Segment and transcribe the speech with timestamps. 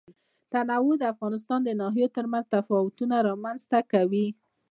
[0.51, 4.27] تنوع د افغانستان د ناحیو ترمنځ تفاوتونه رامنځ ته کوي.